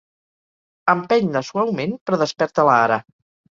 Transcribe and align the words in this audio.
Empeny-la 0.93 1.45
suaument 1.51 1.95
però 2.09 2.21
desperta-la 2.25 2.81
ara. 2.89 3.01